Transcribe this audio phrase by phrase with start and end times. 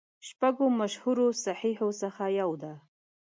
[0.27, 2.73] شپږو مشهورو صحیحو څخه یوه ده.